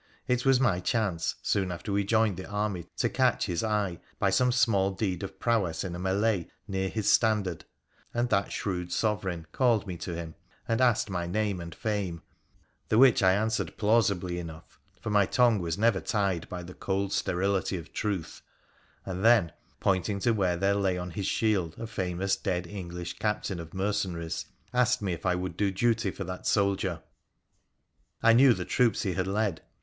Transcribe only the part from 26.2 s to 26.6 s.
that